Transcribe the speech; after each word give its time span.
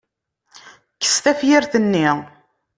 Kkes 1.01 1.15
tafyirt-nni. 1.23 2.09